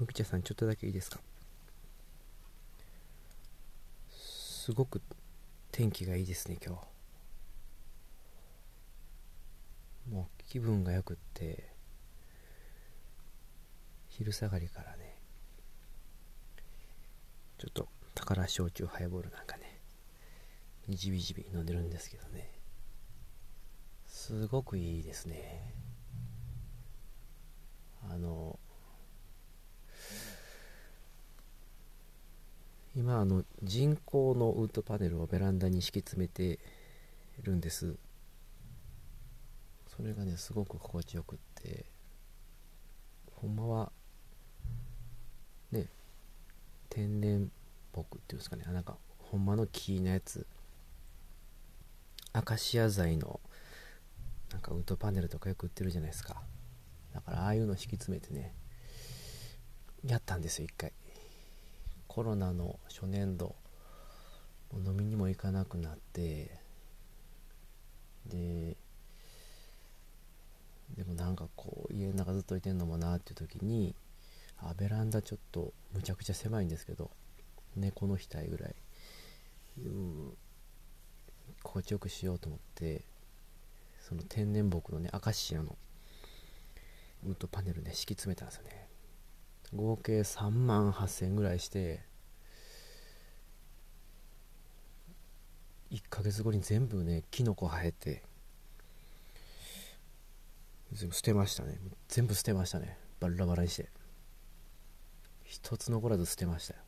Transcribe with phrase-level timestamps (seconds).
[0.00, 1.20] むきちゃさんちょっとだけいいですか？
[4.10, 5.02] すごく
[5.70, 6.74] 天気がいいですね今
[10.08, 10.10] 日。
[10.10, 11.68] もう気分がよくって
[14.08, 15.16] 昼下がりからね
[17.58, 19.78] ちょっと宝焼酎ハイボールなんかね
[20.88, 22.50] じびじび飲んでるんですけどね。
[24.06, 25.74] すごくいいですね。
[28.10, 28.58] あの
[33.00, 36.58] 今あの人工のウッドパネルをベランダに敷き詰めて
[37.42, 37.96] るんです。
[39.96, 41.86] それがねすごく心地よくって。
[43.36, 43.90] ほんまは
[45.72, 45.88] ね
[46.90, 47.50] 天然
[47.90, 48.64] 木っていうんですかね。
[48.70, 50.46] なんかほんまの木のやつ。
[52.34, 53.40] アカシア材の
[54.52, 56.42] なんかウッドパネルとかよく売ってるじゃないですか。
[57.14, 58.54] だからああいうの敷き詰めてね
[60.04, 60.92] やったんですよ一回。
[62.10, 63.54] コロナの初年度
[64.84, 66.50] 飲みにも行かなくなって
[68.26, 68.76] で
[70.96, 73.94] でもなんかこう家の中ずっといてんのもなっていう時に
[74.58, 77.12] あベランダちょっとむちゃくちゃ狭いんですけど
[77.76, 78.74] 猫の額ぐらい、
[79.78, 80.32] うん、
[81.62, 83.04] 心地よくしようと思って
[84.00, 85.76] その天然木のねアカシアの
[87.24, 88.89] ウッドパネルね敷き詰めたんですよね。
[89.74, 92.00] 合計3万8000円ぐらいして
[95.90, 98.22] 1ヶ月後に全部ねキノコ生えて
[100.92, 101.78] 全部捨てましたね。
[102.08, 102.98] 全部捨てましたね。
[103.20, 103.88] バラバラにして。
[105.44, 106.80] 一つ残らず捨てましたよ。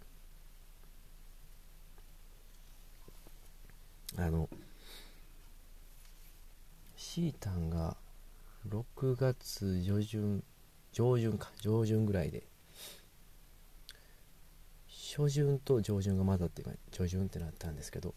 [4.18, 4.48] あの
[6.96, 7.96] シータンが
[8.68, 10.44] 6月上旬
[10.92, 12.42] 上旬か上旬ぐらいで
[15.14, 18.14] 初旬と上旬が混ざっていうか上旬ってなったんですけど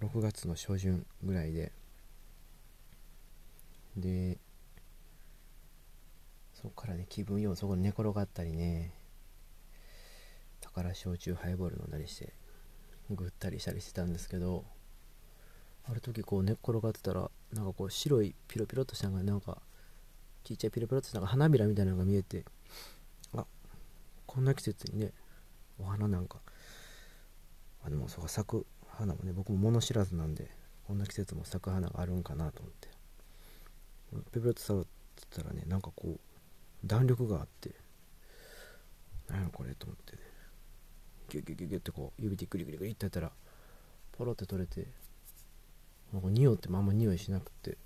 [0.00, 1.72] 6月の初旬ぐらいで
[3.96, 4.38] で
[6.54, 8.92] そこからね気分ようそこに寝転がったりね
[10.60, 12.32] 宝焼酎ハイボール飲んだりして
[13.10, 14.64] ぐったりしたりしてたんですけど
[15.90, 19.58] ある時こう寝転がってたらなんかこう白いピロピロっとしたのがなんか
[20.44, 22.44] ちっちゃいピロピロっとした花びらみたいなのが見えて
[23.34, 23.44] あ
[24.26, 25.10] こんな季節にね
[25.78, 26.38] お花なんか。
[27.84, 30.50] あでもそうか咲く花もね僕も物知らずなんで
[30.86, 32.88] こんな季節も咲く花があるんかなと思って。
[34.32, 34.86] ペペロッと触っ
[35.30, 36.18] てたらねなんかこう
[36.84, 37.70] 弾力があって。
[39.28, 40.22] 何やろこれと思ってね。
[41.28, 43.32] ギュギュギュギュってこう指でグリグリグリってやったら
[44.12, 44.86] ポロって取れて
[46.12, 47.76] なんか匂ってもあんま匂いしなくて。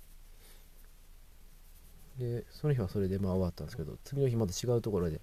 [2.17, 5.21] でその日はそれでまあ終わったんですけど次の日また違うところで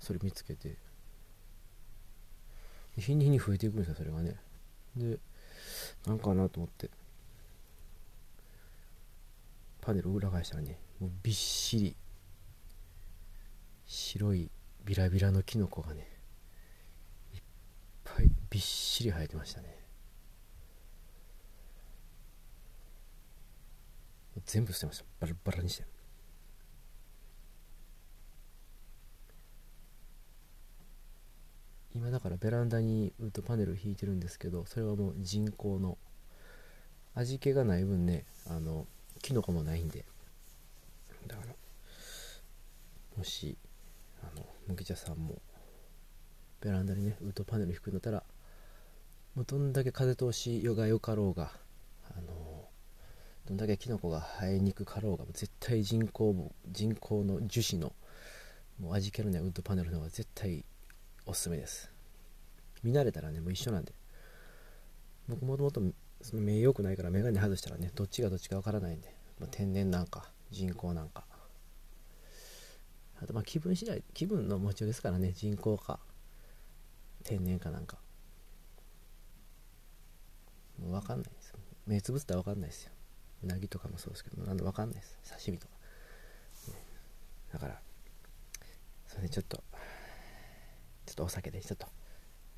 [0.00, 0.76] それ見つけて。
[2.96, 4.36] 日に日に増えていくんですよそれがね。
[4.96, 5.18] で
[6.06, 6.90] なんかなと思って。
[9.80, 11.96] パネル裏返したらねもうびっしり
[13.84, 14.48] 白い
[14.84, 16.06] ビラビラのキノコがね
[17.34, 17.40] いっ
[18.04, 19.76] ぱいびっしり生えてましたね。
[24.46, 25.04] 全部捨てました。
[25.20, 25.84] バラバラにして。
[32.02, 35.96] 今だからベランダにウッドパネル引いてるんですけどそれはもう人工の。
[37.14, 38.86] 味気がない分ねあの
[39.20, 40.04] キノコもないんで。
[41.28, 41.54] だから
[43.16, 43.56] もし
[44.20, 45.40] あの麦茶さんも
[46.60, 48.24] ベランダにねウッドパネル引くんだったら
[49.36, 51.52] もうどんだけ風通しよがよかろうが
[52.10, 52.64] あの
[53.46, 57.92] どんだけキノコが生えにくかろうが絶対人工人工の樹脂の
[58.80, 60.64] もう味気のないウッドパネルの方が絶対
[61.26, 61.91] おすすめです。
[62.82, 63.94] 見慣れたらねもう一緒なんで。
[65.28, 65.82] 僕もともと
[66.20, 71.24] その目良くないから眼鏡外したらねどっちがどっちかわからないんで、まあ、天然なんか人工なんか。
[73.20, 75.32] あとまあ気分次第気分の持ちようですからね。
[75.32, 76.00] 人工か
[77.24, 77.98] 天然かなんか。
[80.80, 81.54] もう分かんないです。
[81.86, 82.92] 目つぶったら分かんないですよ。
[83.44, 85.18] うなぎとかもそうですけどなんで分かんないです。
[85.38, 85.74] 刺身とか、
[86.68, 86.74] ね、
[87.52, 87.80] だから
[89.06, 89.62] それでちょっと
[91.06, 91.86] ちょっとお酒でちょっと。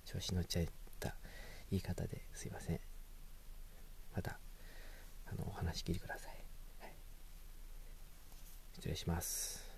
[0.05, 0.67] 調子乗っちゃっ
[1.01, 1.17] た
[1.71, 2.81] 言い方ですいません。
[4.15, 4.39] また
[5.27, 6.45] あのお話聞いてください、
[6.81, 6.95] はい、
[8.75, 9.74] 失礼します。